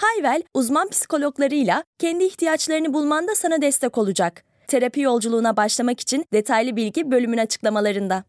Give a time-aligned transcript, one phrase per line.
[0.00, 4.44] Hayvel, uzman psikologlarıyla kendi ihtiyaçlarını bulmanda sana destek olacak.
[4.68, 8.24] Terapi yolculuğuna başlamak için detaylı bilgi bölümün açıklamalarında.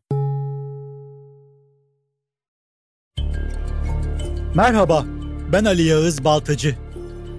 [4.55, 5.05] Merhaba,
[5.53, 6.75] ben Ali Yağız Baltacı.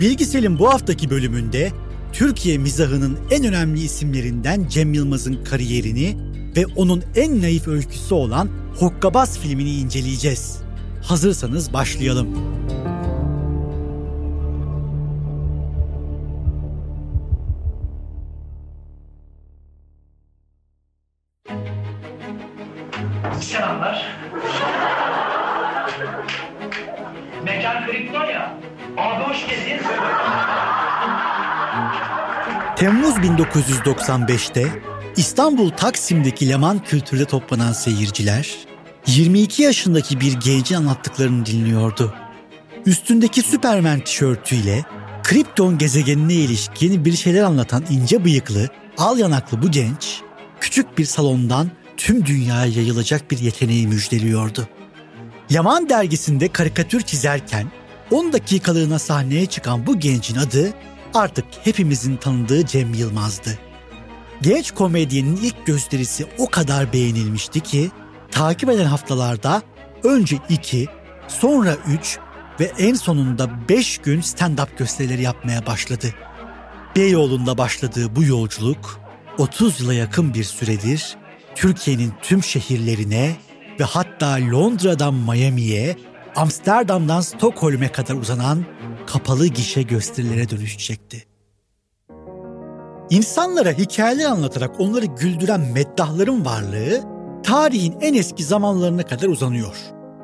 [0.00, 1.70] Bilgisel'in bu haftaki bölümünde
[2.12, 6.16] Türkiye mizahının en önemli isimlerinden Cem Yılmaz'ın kariyerini
[6.56, 10.62] ve onun en naif öyküsü olan Hokkabaz filmini inceleyeceğiz.
[11.02, 12.28] Hazırsanız başlayalım.
[23.40, 24.06] Selamlar.
[27.44, 28.54] Mekan kripto ya.
[28.96, 29.80] Abi hoş geldin.
[32.76, 34.66] Temmuz 1995'te
[35.16, 38.56] İstanbul Taksim'deki Leman Kültür'de toplanan seyirciler
[39.06, 42.14] 22 yaşındaki bir gencin anlattıklarını dinliyordu.
[42.86, 44.84] Üstündeki Superman tişörtüyle
[45.22, 48.68] Krypton gezegenine ilişkin bir şeyler anlatan ince bıyıklı,
[48.98, 50.20] al yanaklı bu genç,
[50.60, 54.68] küçük bir salondan tüm dünyaya yayılacak bir yeteneği müjdeliyordu.
[55.50, 57.66] Yaman dergisinde karikatür çizerken
[58.10, 60.72] 10 dakikalığına sahneye çıkan bu gencin adı
[61.14, 63.58] artık hepimizin tanıdığı Cem Yılmaz'dı.
[64.42, 67.90] Genç komedyenin ilk gösterisi o kadar beğenilmişti ki
[68.30, 69.62] takip eden haftalarda
[70.04, 70.88] önce 2,
[71.28, 72.18] sonra 3
[72.60, 76.14] ve en sonunda 5 gün stand-up gösterileri yapmaya başladı.
[76.96, 79.00] Beyoğlu'nda başladığı bu yolculuk
[79.38, 81.19] 30 yıla yakın bir süredir
[81.54, 83.36] Türkiye'nin tüm şehirlerine
[83.80, 85.96] ve hatta Londra'dan Miami'ye,
[86.36, 88.64] Amsterdam'dan Stockholm'e kadar uzanan
[89.06, 91.24] kapalı gişe gösterilere dönüşecekti.
[93.10, 97.02] İnsanlara hikayeler anlatarak onları güldüren meddahların varlığı
[97.42, 99.76] tarihin en eski zamanlarına kadar uzanıyor.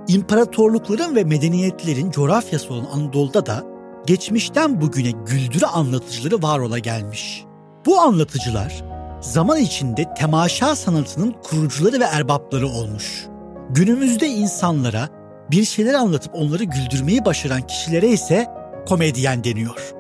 [0.09, 3.65] İmparatorlukların ve medeniyetlerin coğrafyası olan Anadolu'da da
[4.07, 7.45] geçmişten bugüne güldürü anlatıcıları var ola gelmiş.
[7.87, 8.85] Bu anlatıcılar
[9.21, 13.27] zaman içinde temaşa sanatının kurucuları ve erbapları olmuş.
[13.71, 15.09] Günümüzde insanlara
[15.51, 18.47] bir şeyler anlatıp onları güldürmeyi başaran kişilere ise
[18.89, 19.95] komedyen deniyor.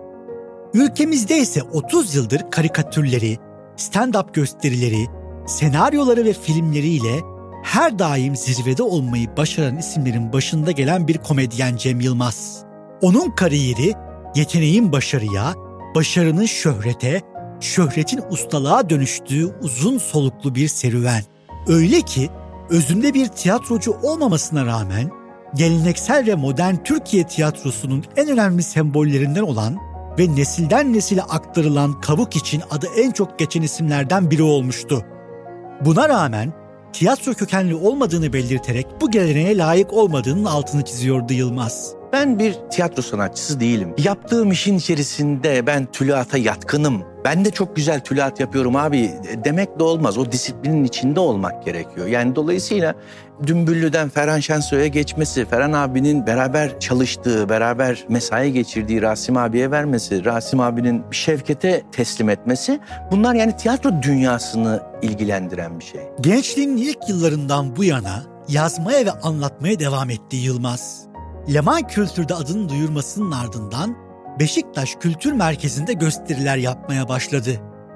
[0.74, 3.38] Ülkemizde ise 30 yıldır karikatürleri,
[3.76, 5.06] stand-up gösterileri,
[5.46, 7.20] senaryoları ve filmleriyle
[7.62, 12.64] her daim zirvede olmayı başaran isimlerin başında gelen bir komedyen Cem Yılmaz.
[13.02, 13.92] Onun kariyeri
[14.34, 15.54] yeteneğin başarıya,
[15.94, 17.22] başarının şöhrete,
[17.60, 21.22] şöhretin ustalığa dönüştüğü uzun soluklu bir serüven.
[21.68, 22.30] Öyle ki
[22.70, 25.10] özünde bir tiyatrocu olmamasına rağmen
[25.54, 29.76] geleneksel ve modern Türkiye tiyatrosunun en önemli sembollerinden olan
[30.18, 35.04] ve nesilden nesile aktarılan Kavuk için adı en çok geçen isimlerden biri olmuştu.
[35.84, 36.52] Buna rağmen
[36.92, 41.95] tiyatro kökenli olmadığını belirterek bu geleneğe layık olmadığının altını çiziyordu Yılmaz.
[42.12, 43.94] Ben bir tiyatro sanatçısı değilim.
[43.98, 47.02] Yaptığım işin içerisinde ben tülata yatkınım.
[47.24, 49.10] Ben de çok güzel tülat yapıyorum abi
[49.44, 50.18] demek de olmaz.
[50.18, 52.06] O disiplinin içinde olmak gerekiyor.
[52.06, 52.94] Yani dolayısıyla
[53.46, 60.60] Dümbüllü'den Ferhan Şensoy'a geçmesi, Ferhan abinin beraber çalıştığı, beraber mesai geçirdiği Rasim abiye vermesi, Rasim
[60.60, 62.80] abinin Şevket'e teslim etmesi
[63.10, 66.00] bunlar yani tiyatro dünyasını ilgilendiren bir şey.
[66.20, 71.06] Gençliğinin ilk yıllarından bu yana yazmaya ve anlatmaya devam etti Yılmaz.
[71.54, 73.96] Leman Kültür'de adını duyurmasının ardından
[74.40, 77.50] Beşiktaş Kültür Merkezi'nde gösteriler yapmaya başladı.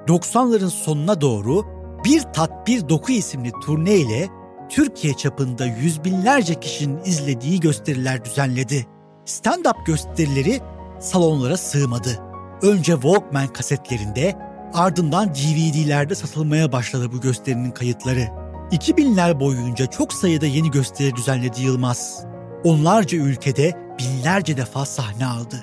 [0.07, 1.65] 90'ların sonuna doğru
[2.05, 4.29] Bir Tat Bir Doku isimli turne ile
[4.69, 8.85] Türkiye çapında yüz binlerce kişinin izlediği gösteriler düzenledi.
[9.25, 10.61] Stand-up gösterileri
[10.99, 12.19] salonlara sığmadı.
[12.61, 14.35] Önce Walkman kasetlerinde
[14.73, 18.27] ardından DVD'lerde satılmaya başladı bu gösterinin kayıtları.
[18.71, 22.30] 2000'ler boyunca çok sayıda yeni gösteri düzenledi Yılmaz.
[22.63, 25.55] Onlarca ülkede binlerce defa sahne aldı.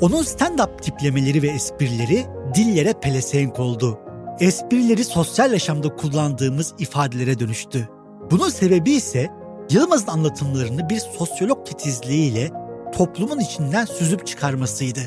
[0.00, 3.98] Onun stand-up tiplemeleri ve esprileri dillere pelesenk oldu.
[4.40, 7.88] Esprileri sosyal yaşamda kullandığımız ifadelere dönüştü.
[8.30, 9.30] Bunun sebebi ise
[9.70, 12.50] Yılmaz'ın anlatımlarını bir sosyolog titizliğiyle
[12.96, 15.00] toplumun içinden süzüp çıkarmasıydı.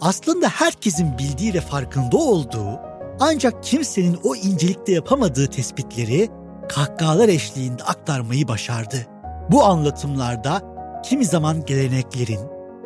[0.00, 2.80] Aslında herkesin bildiği ve farkında olduğu
[3.20, 6.28] ancak kimsenin o incelikte yapamadığı tespitleri
[6.68, 9.06] kahkahalar eşliğinde aktarmayı başardı.
[9.50, 10.62] Bu anlatımlarda
[11.04, 12.40] kimi zaman geleneklerin,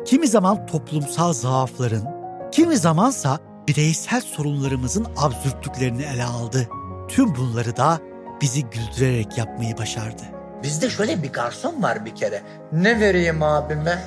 [0.05, 2.15] kimi zaman toplumsal zaafların,
[2.51, 6.67] kimi zamansa bireysel sorunlarımızın absürtlüklerini ele aldı.
[7.09, 7.99] Tüm bunları da
[8.41, 10.21] bizi güldürerek yapmayı başardı.
[10.63, 12.41] Bizde şöyle bir garson var bir kere.
[12.71, 14.03] Ne vereyim abime?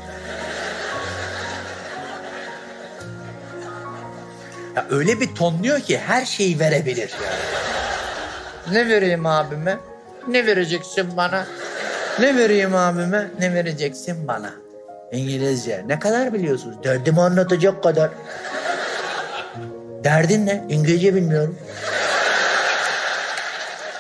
[4.77, 7.15] Ya öyle bir tonluyor ki her şeyi verebilir.
[8.73, 9.77] Ne vereyim abime?
[10.29, 11.47] Ne vereceksin bana?
[12.21, 13.31] Ne vereyim abime?
[13.41, 14.55] Ne vereceksin bana?
[15.13, 15.85] İngilizce.
[15.87, 16.77] Ne kadar biliyorsunuz?
[16.85, 18.11] Derdimi anlatacak kadar.
[20.05, 20.67] Derdin ne?
[20.69, 21.59] İngilizce bilmiyorum.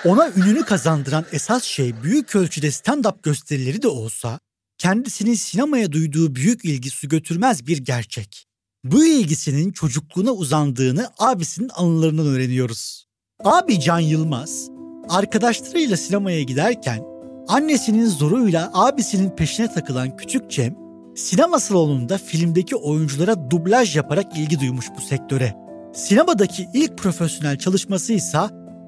[0.04, 4.38] Ona ününü kazandıran esas şey büyük ölçüde stand-up gösterileri de olsa
[4.78, 8.46] kendisinin sinemaya duyduğu büyük ilgi su götürmez bir gerçek.
[8.84, 13.06] Bu ilgisinin çocukluğuna uzandığını abisinin anılarından öğreniyoruz.
[13.44, 14.68] Abi Can Yılmaz,
[15.08, 17.17] arkadaşlarıyla sinemaya giderken
[17.48, 20.76] annesinin zoruyla abisinin peşine takılan küçük Cem,
[21.16, 25.54] sinema salonunda filmdeki oyunculara dublaj yaparak ilgi duymuş bu sektöre.
[25.94, 28.38] Sinemadaki ilk profesyonel çalışması ise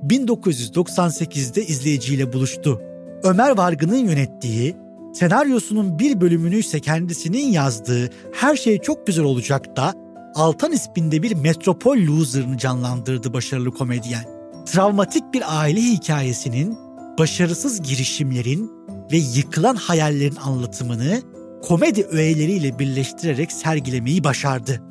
[0.06, 2.80] 1998'de izleyiciyle buluştu.
[3.22, 4.76] Ömer Vargın'ın yönettiği,
[5.14, 9.94] senaryosunun bir bölümünü ise kendisinin yazdığı Her Şey Çok Güzel Olacak da
[10.34, 14.24] Altan isminde bir metropol loser'ını canlandırdı başarılı komedyen.
[14.66, 16.78] Travmatik bir aile hikayesinin,
[17.20, 18.72] başarısız girişimlerin
[19.12, 21.22] ve yıkılan hayallerin anlatımını
[21.62, 24.82] komedi öğeleriyle birleştirerek sergilemeyi başardı.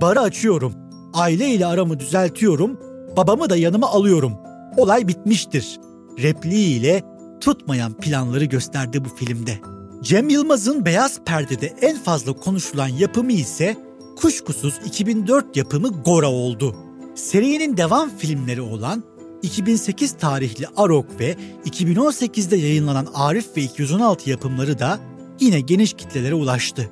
[0.00, 0.72] Barı açıyorum,
[1.14, 2.80] aileyle aramı düzeltiyorum,
[3.16, 4.32] babamı da yanıma alıyorum.
[4.76, 5.80] Olay bitmiştir.
[6.22, 7.02] Repliğiyle
[7.40, 9.58] tutmayan planları gösterdi bu filmde.
[10.02, 13.76] Cem Yılmaz'ın Beyaz Perde'de en fazla konuşulan yapımı ise
[14.16, 16.76] kuşkusuz 2004 yapımı Gora oldu.
[17.14, 19.04] Serinin devam filmleri olan
[19.42, 24.98] 2008 tarihli Arok ve 2018'de yayınlanan Arif ve 216 yapımları da
[25.40, 26.90] yine geniş kitlelere ulaştı.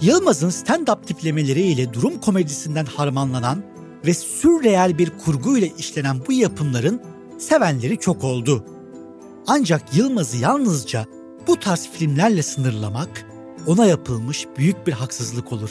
[0.00, 3.62] Yılmaz'ın stand-up tiplemeleriyle durum komedisinden harmanlanan
[4.06, 7.00] ve sürreel bir kurguyla işlenen bu yapımların
[7.38, 8.64] sevenleri çok oldu.
[9.46, 11.06] Ancak Yılmaz'ı yalnızca
[11.46, 13.26] bu tarz filmlerle sınırlamak
[13.66, 15.70] ona yapılmış büyük bir haksızlık olur.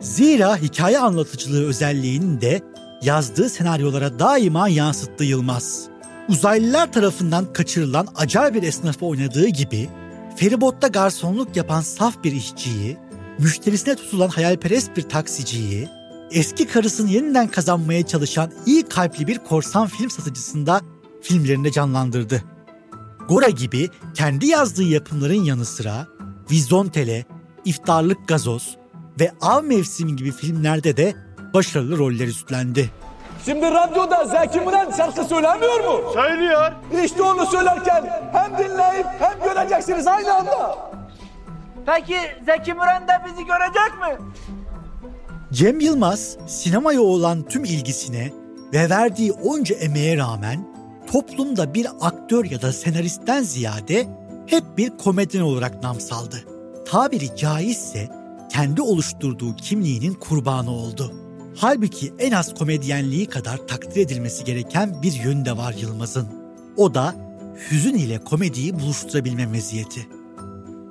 [0.00, 2.60] Zira hikaye anlatıcılığı özelliğini de
[3.02, 5.84] yazdığı senaryolara daima yansıttı Yılmaz.
[6.28, 9.88] Uzaylılar tarafından kaçırılan acayip bir esnafı oynadığı gibi
[10.36, 12.96] feribotta garsonluk yapan saf bir işçiyi,
[13.38, 15.88] müşterisine tutulan hayalperest bir taksiciyi,
[16.30, 20.80] eski karısını yeniden kazanmaya çalışan iyi kalpli bir korsan film satıcısında
[21.22, 22.44] filmlerinde canlandırdı.
[23.28, 26.06] Gora gibi kendi yazdığı yapımların yanı sıra
[26.50, 27.24] Vizontele,
[27.64, 28.76] İftarlık Gazoz
[29.20, 31.14] ve Av Mevsimi gibi filmlerde de
[31.54, 32.90] başarılı roller üstlendi.
[33.44, 36.12] Şimdi radyoda Zeki Müren şarkı söylemiyor mu?
[36.14, 36.72] Söylüyor.
[37.04, 40.78] İşte onu söylerken hem dinleyip hem göreceksiniz aynı anda.
[41.86, 42.16] Peki
[42.46, 44.26] Zeki Müren de bizi görecek mi?
[45.52, 48.30] Cem Yılmaz sinemaya olan tüm ilgisine
[48.72, 50.68] ve verdiği onca emeğe rağmen
[51.12, 54.06] toplumda bir aktör ya da senaristten ziyade
[54.46, 56.36] hep bir komedyen olarak nam saldı.
[56.86, 58.08] Tabiri caizse
[58.52, 61.12] kendi oluşturduğu kimliğinin kurbanı oldu.
[61.56, 66.28] Halbuki en az komedyenliği kadar takdir edilmesi gereken bir yönü de var Yılmaz'ın.
[66.76, 67.14] O da
[67.70, 70.08] hüzün ile komediyi buluşturabilme meziyeti.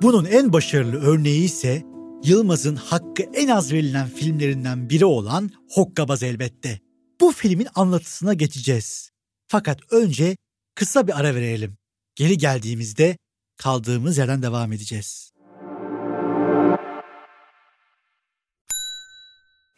[0.02, 1.82] Bunun en başarılı örneği ise
[2.24, 6.80] Yılmaz'ın hakkı en az verilen filmlerinden biri olan Hokkabaz elbette.
[7.20, 9.10] Bu filmin anlatısına geçeceğiz.
[9.48, 10.36] Fakat önce
[10.74, 11.76] kısa bir ara verelim.
[12.16, 13.16] Geri geldiğimizde
[13.56, 15.29] kaldığımız yerden devam edeceğiz.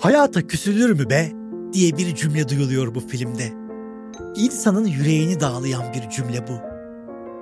[0.00, 1.32] Hayata küsülür mü be
[1.72, 3.52] diye bir cümle duyuluyor bu filmde.
[4.36, 6.52] İnsanın yüreğini dağlayan bir cümle bu.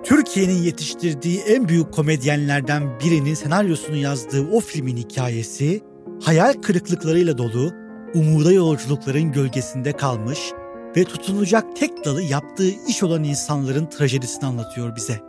[0.05, 5.81] Türkiye'nin yetiştirdiği en büyük komedyenlerden birinin senaryosunu yazdığı o filmin hikayesi
[6.23, 7.73] hayal kırıklıklarıyla dolu
[8.15, 10.39] umuda yolculukların gölgesinde kalmış
[10.97, 15.21] ve tutunacak tek dalı yaptığı iş olan insanların trajedisini anlatıyor bize.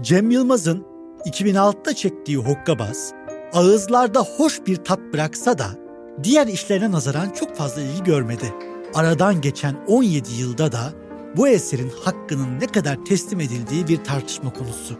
[0.00, 0.86] Cem Yılmaz'ın
[1.26, 3.12] 2006'da çektiği Hokkabaz,
[3.52, 5.83] ağızlarda hoş bir tat bıraksa da
[6.22, 8.54] diğer işlerine nazaran çok fazla ilgi görmedi.
[8.94, 10.92] Aradan geçen 17 yılda da
[11.36, 14.98] bu eserin hakkının ne kadar teslim edildiği bir tartışma konusu.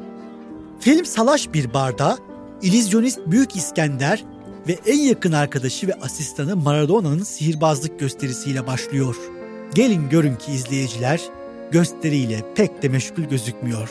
[0.80, 2.18] Film salaş bir barda
[2.62, 4.24] İllüzyonist Büyük İskender
[4.68, 9.16] ve en yakın arkadaşı ve asistanı Maradona'nın sihirbazlık gösterisiyle başlıyor.
[9.74, 11.20] Gelin görün ki izleyiciler
[11.70, 13.88] gösteriyle pek de meşgul gözükmüyor.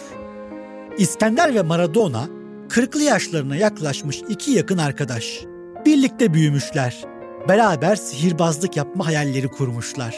[0.98, 2.28] İskender ve Maradona
[2.70, 5.42] 40'lı yaşlarına yaklaşmış iki yakın arkadaş.
[5.86, 7.13] Birlikte büyümüşler.
[7.48, 10.16] Beraber sihirbazlık yapma hayalleri kurmuşlar.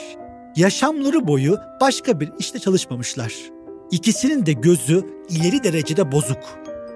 [0.55, 3.33] Yaşamları boyu başka bir işte çalışmamışlar.
[3.91, 6.37] İkisinin de gözü ileri derecede bozuk.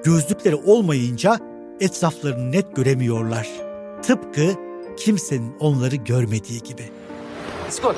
[0.03, 1.37] Gözlükleri olmayınca
[1.79, 3.47] etraflarını net göremiyorlar.
[4.03, 4.55] Tıpkı
[4.97, 6.83] kimsenin onları görmediği gibi.
[7.69, 7.95] Scott.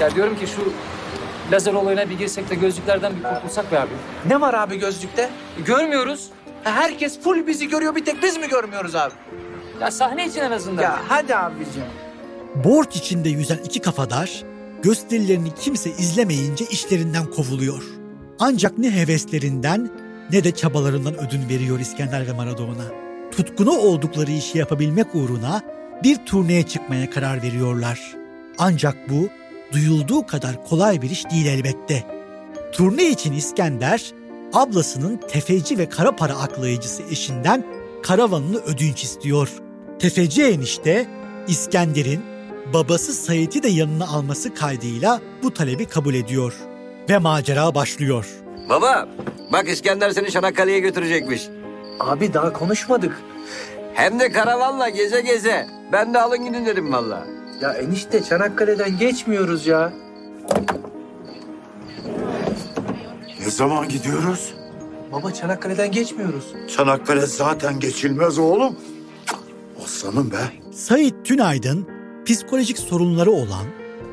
[0.00, 0.72] Ya diyorum ki şu
[1.52, 3.90] lazer olayına bir girsek de gözlüklerden bir kurtulsak be abi.
[4.28, 5.30] Ne var abi gözlükte?
[5.64, 6.26] Görmüyoruz.
[6.64, 9.12] Ha, Herkes full bizi görüyor bir tek biz mi görmüyoruz abi?
[9.80, 10.82] Ya sahne için en azından.
[10.82, 11.82] Ya hadi abicim.
[12.64, 14.44] Borç içinde yüzen iki kafadar
[14.82, 17.82] gösterilerini kimse izlemeyince işlerinden kovuluyor.
[18.38, 19.90] Ancak ne heveslerinden
[20.32, 22.84] ne de çabalarından ödün veriyor İskender ve Maradona.
[23.36, 25.62] Tutkunu oldukları işi yapabilmek uğruna
[26.02, 28.14] bir turneye çıkmaya karar veriyorlar.
[28.58, 29.28] Ancak bu
[29.72, 32.04] duyulduğu kadar kolay bir iş değil elbette.
[32.72, 34.12] Turne için İskender,
[34.52, 37.64] ablasının tefeci ve kara para aklayıcısı eşinden
[38.02, 39.48] karavanını ödünç istiyor.
[39.98, 41.06] Tefeci enişte
[41.48, 42.22] İskender'in
[42.74, 46.54] babası Said'i de yanına alması kaydıyla bu talebi kabul ediyor.
[47.08, 48.26] Ve macera başlıyor.
[48.68, 49.08] Baba
[49.52, 51.42] bak İskender seni Çanakkale'ye götürecekmiş.
[52.00, 53.20] Abi daha konuşmadık.
[53.94, 55.66] Hem de karavanla geze geze.
[55.92, 57.26] Ben de alın gidin dedim valla.
[57.60, 59.92] Ya enişte Çanakkale'den geçmiyoruz ya.
[63.40, 64.54] Ne zaman gidiyoruz?
[65.12, 66.44] Baba Çanakkale'den geçmiyoruz.
[66.76, 68.76] Çanakkale zaten geçilmez oğlum.
[69.86, 70.36] Aslanım be.
[70.72, 71.86] Sait Tünaydın
[72.26, 73.66] psikolojik sorunları olan,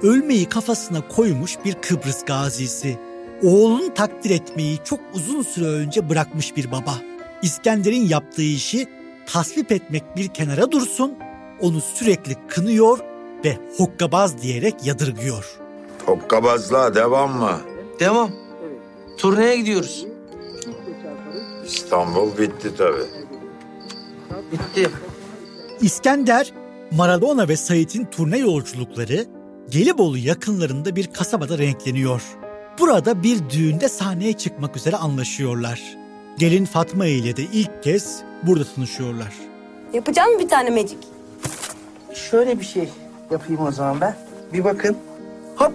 [0.04, 3.00] ölmeyi kafasına koymuş bir Kıbrıs gazisi.
[3.44, 6.94] Oğlunu takdir etmeyi çok uzun süre önce bırakmış bir baba.
[7.42, 8.88] İskender'in yaptığı işi
[9.26, 11.14] tasvip etmek bir kenara dursun,
[11.62, 13.00] onu sürekli kınıyor
[13.46, 15.60] ve hokkabaz diyerek yadırgıyor.
[16.06, 17.60] Hokkabazlığa devam mı?
[18.00, 18.32] Devam.
[19.18, 20.06] Turneye gidiyoruz.
[21.66, 23.06] İstanbul bitti tabii.
[24.52, 24.90] Bitti.
[25.82, 26.54] İskender,
[26.92, 29.26] Maradona ve Sait'in turne yolculukları
[29.70, 32.22] Gelibolu yakınlarında bir kasabada renkleniyor.
[32.80, 35.82] Burada bir düğünde sahneye çıkmak üzere anlaşıyorlar.
[36.38, 39.34] Gelin Fatma ile de ilk kez burada tanışıyorlar.
[39.94, 40.98] Yapacağım mı bir tane magic?
[42.14, 42.90] Şöyle bir şey
[43.32, 44.16] yapayım o zaman ben.
[44.54, 44.98] Bir bakın.
[45.56, 45.72] Hop.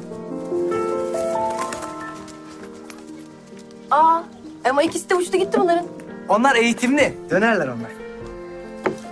[3.91, 4.21] Aa,
[4.71, 5.87] ama ikisi de uçtu gitti bunların.
[6.29, 7.15] Onlar eğitimli.
[7.31, 7.91] Dönerler onlar.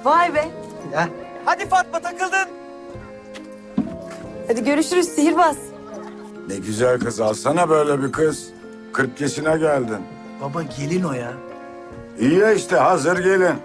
[0.05, 0.49] Vay be.
[0.97, 1.09] Ya.
[1.45, 2.49] Hadi Fatma takıldın.
[4.49, 5.57] Hadi görüşürüz sihirbaz.
[6.49, 8.49] Ne güzel kız alsana böyle bir kız.
[8.93, 9.99] 40 yaşına geldin.
[10.41, 11.33] Baba gelin o ya.
[12.21, 13.57] İyi ya işte hazır gelin.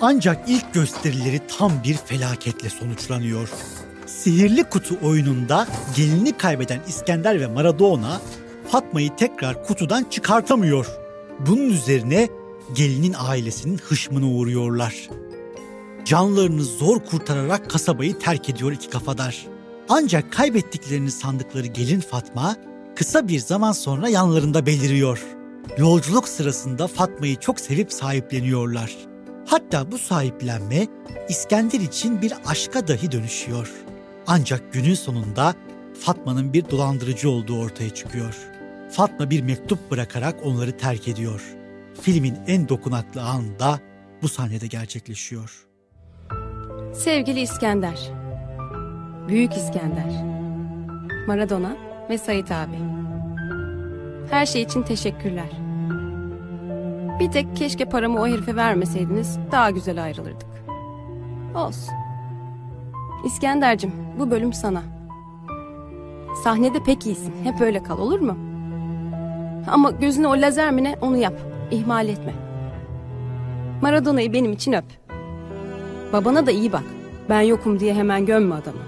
[0.00, 3.48] Ancak ilk gösterileri tam bir felaketle sonuçlanıyor.
[4.06, 5.66] Sihirli Kutu oyununda
[5.96, 8.20] gelini kaybeden İskender ve Maradona
[8.68, 10.86] Fatma'yı tekrar kutudan çıkartamıyor.
[11.38, 12.28] Bunun üzerine
[12.74, 15.08] gelinin ailesinin hışmına uğruyorlar.
[16.08, 19.46] Canlarını zor kurtararak kasabayı terk ediyor iki kafadar.
[19.88, 22.56] Ancak kaybettiklerini sandıkları gelin Fatma
[22.96, 25.22] kısa bir zaman sonra yanlarında beliriyor.
[25.78, 28.96] Yolculuk sırasında Fatma'yı çok sevip sahipleniyorlar.
[29.46, 30.86] Hatta bu sahiplenme
[31.28, 33.72] İskender için bir aşka dahi dönüşüyor.
[34.26, 35.54] Ancak günün sonunda
[36.00, 38.34] Fatma'nın bir dolandırıcı olduğu ortaya çıkıyor.
[38.90, 41.56] Fatma bir mektup bırakarak onları terk ediyor.
[42.02, 43.80] Filmin en dokunaklı anı da
[44.22, 45.67] bu sahnede gerçekleşiyor.
[46.98, 48.10] Sevgili İskender,
[49.28, 50.24] Büyük İskender,
[51.26, 51.76] Maradona
[52.10, 52.78] ve Sait abi.
[54.30, 55.48] Her şey için teşekkürler.
[57.20, 60.48] Bir tek keşke paramı o herife vermeseydiniz daha güzel ayrılırdık.
[61.54, 61.94] Olsun.
[63.24, 64.82] İskender'cim bu bölüm sana.
[66.44, 67.34] Sahnede pek iyisin.
[67.44, 68.36] Hep öyle kal olur mu?
[69.70, 71.34] Ama gözüne o lazer mi ne onu yap.
[71.70, 72.34] İhmal etme.
[73.82, 74.97] Maradona'yı benim için öp.
[76.12, 76.84] Babana da iyi bak.
[77.28, 78.78] Ben yokum diye hemen gömme adamı.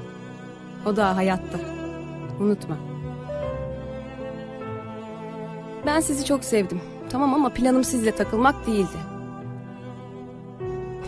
[0.87, 1.59] O daha hayatta.
[2.41, 2.77] Unutma.
[5.87, 6.81] Ben sizi çok sevdim.
[7.11, 8.97] Tamam ama planım sizle takılmak değildi.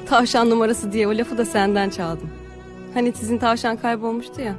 [0.07, 2.31] Tavşan numarası diye o lafı da senden çaldım.
[2.95, 4.54] Hani sizin tavşan kaybolmuştu ya.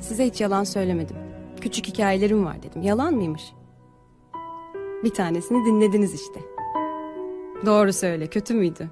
[0.00, 1.16] Size hiç yalan söylemedim.
[1.60, 2.82] Küçük hikayelerim var dedim.
[2.82, 3.52] Yalan mıymış?
[5.04, 6.40] Bir tanesini dinlediniz işte.
[7.66, 8.90] Doğru söyle, kötü müydü?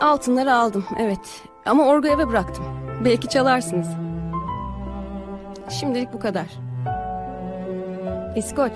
[0.00, 1.42] Altınları aldım, evet.
[1.66, 2.64] Ama orgu eve bıraktım.
[3.04, 3.88] Belki çalarsınız.
[5.70, 6.46] Şimdilik bu kadar.
[8.36, 8.72] İskoç,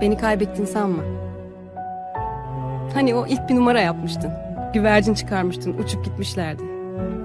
[0.00, 1.02] beni kaybettin sanma.
[2.94, 4.32] Hani o ilk bir numara yapmıştın.
[4.74, 6.62] Güvercin çıkarmıştın, uçup gitmişlerdi.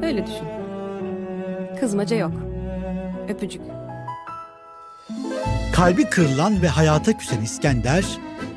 [0.04, 0.48] Öyle düşün.
[1.80, 2.32] Kızmaca yok.
[3.30, 3.62] Öpücük.
[5.76, 8.06] Kalbi kırılan ve hayata küsen İskender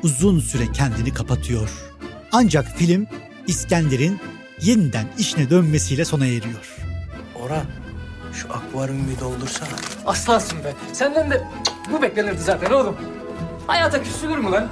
[0.03, 1.69] uzun süre kendini kapatıyor.
[2.31, 3.07] Ancak film
[3.47, 4.19] İskender'in
[4.61, 6.75] yeniden işine dönmesiyle sona eriyor.
[7.35, 7.65] Orhan
[8.33, 9.69] şu akvaryumu bir doldursana.
[10.05, 10.73] Aslansın be.
[10.93, 11.47] Senden de
[11.91, 12.95] bu beklenirdi zaten oğlum.
[13.67, 14.67] Hayata küsülür mü lan?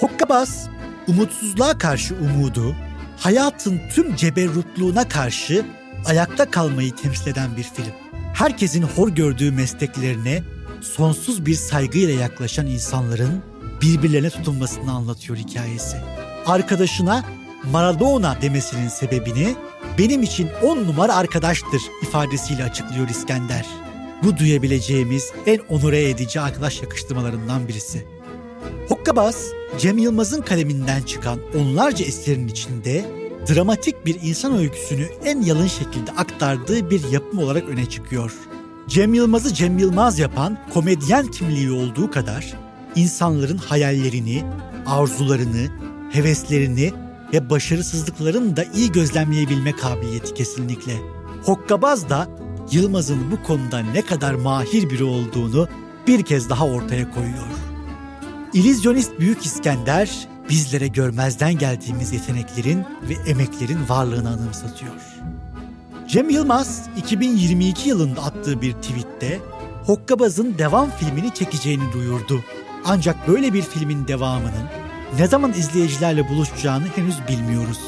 [0.00, 0.68] Hokkabaz,
[1.08, 2.74] umutsuzluğa karşı umudu,
[3.18, 5.66] hayatın tüm ceberrutluğuna karşı
[6.04, 7.92] ayakta kalmayı temsil eden bir film.
[8.34, 10.42] Herkesin hor gördüğü mesleklerine
[10.80, 13.42] sonsuz bir saygıyla yaklaşan insanların
[13.82, 15.96] birbirlerine tutunmasını anlatıyor hikayesi.
[16.46, 17.24] Arkadaşına
[17.72, 19.54] Maradona demesinin sebebini
[19.98, 23.66] benim için on numara arkadaştır ifadesiyle açıklıyor İskender.
[24.22, 28.06] Bu duyabileceğimiz en onure edici arkadaş yakıştırmalarından birisi.
[28.88, 29.46] Hokkabaz,
[29.78, 33.04] Cem Yılmaz'ın kaleminden çıkan onlarca eserin içinde
[33.48, 38.32] dramatik bir insan öyküsünü en yalın şekilde aktardığı bir yapım olarak öne çıkıyor.
[38.88, 42.54] Cem Yılmaz'ı Cem Yılmaz yapan komedyen kimliği olduğu kadar
[42.96, 44.44] insanların hayallerini,
[44.86, 45.68] arzularını,
[46.10, 46.92] heveslerini
[47.32, 50.92] ve başarısızlıklarını da iyi gözlemleyebilme kabiliyeti kesinlikle.
[51.42, 52.28] Hokkabaz da
[52.70, 55.68] Yılmaz'ın bu konuda ne kadar mahir biri olduğunu
[56.06, 57.46] bir kez daha ortaya koyuyor.
[58.52, 64.92] İllüzyonist Büyük İskender bizlere görmezden geldiğimiz yeteneklerin ve emeklerin varlığını anımsatıyor.
[66.08, 69.40] Cem Yılmaz 2022 yılında attığı bir tweette
[69.86, 72.40] Hokkabaz'ın devam filmini çekeceğini duyurdu.
[72.84, 74.68] Ancak böyle bir filmin devamının
[75.18, 77.78] ne zaman izleyicilerle buluşacağını henüz bilmiyoruz.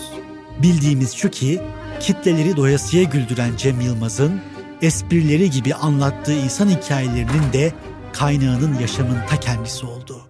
[0.62, 1.61] Bildiğimiz şu ki
[2.00, 4.40] kitleleri doyasıya güldüren Cem Yılmaz'ın
[4.83, 7.72] esprileri gibi anlattığı insan hikayelerinin de
[8.12, 10.20] kaynağının yaşamın ta kendisi oldu.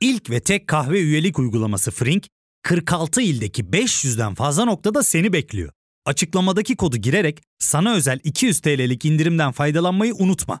[0.00, 2.26] İlk ve tek kahve üyelik uygulaması Frink,
[2.62, 5.72] 46 ildeki 500'den fazla noktada seni bekliyor.
[6.04, 10.60] Açıklamadaki kodu girerek sana özel 200 TL'lik indirimden faydalanmayı unutma.